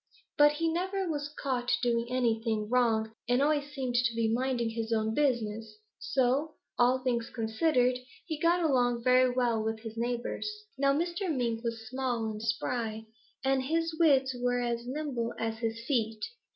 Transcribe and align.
But 0.35 0.53
he 0.53 0.67
never 0.73 1.07
was 1.07 1.29
caught 1.29 1.77
doing 1.83 2.07
anything 2.09 2.67
wrong 2.69 3.11
and 3.29 3.39
always 3.39 3.71
seemed 3.71 3.93
to 3.93 4.15
be 4.15 4.27
minding 4.33 4.71
his 4.71 4.91
own 4.91 5.13
business, 5.13 5.77
so, 5.99 6.55
all 6.79 7.03
things 7.03 7.29
considered, 7.29 7.99
he 8.25 8.39
got 8.39 8.63
along 8.63 9.03
very 9.03 9.29
well 9.29 9.63
with 9.63 9.81
his 9.81 9.95
neighbors. 9.97 10.49
"Now 10.75 10.91
Mr. 10.91 11.31
Mink 11.31 11.63
was 11.63 11.87
small 11.87 12.25
and 12.31 12.41
spry, 12.41 13.05
and 13.45 13.61
his 13.61 13.95
wits 13.99 14.35
were 14.41 14.59
as 14.63 14.87
nimble 14.87 15.35
as 15.37 15.59
his 15.59 15.85
feet. 15.85 16.25